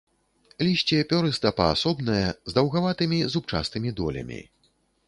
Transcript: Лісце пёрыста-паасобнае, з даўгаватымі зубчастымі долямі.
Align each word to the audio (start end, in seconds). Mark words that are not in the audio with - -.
Лісце 0.67 1.01
пёрыста-паасобнае, 1.11 2.25
з 2.51 2.59
даўгаватымі 2.59 3.21
зубчастымі 3.37 3.89
долямі. 4.03 4.47